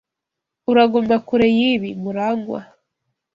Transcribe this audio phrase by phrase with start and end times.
[0.71, 2.59] Uraguma kure yibi, Murangwa.